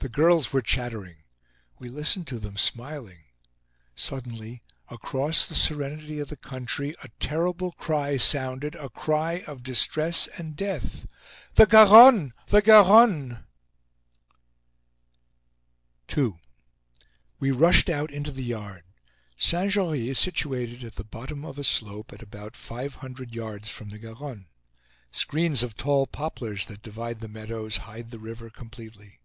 [0.00, 1.22] The girls were chattering.
[1.78, 3.22] We listened to them, smiling.
[3.94, 10.26] Suddenly, across the serenity of the country, a terrible cry sounded, a cry of distress
[10.36, 11.06] and death:
[11.54, 12.32] "The Garonne!
[12.48, 13.44] The Garonne!"
[16.14, 16.34] II.
[17.38, 18.82] We rushed out into the yard.
[19.38, 23.70] Saint Jory is situated at the bottom of a slope at about five hundred yards
[23.70, 24.48] from the Garonne.
[25.10, 29.20] Screens of tall poplars that divide the meadows, hide the river completely.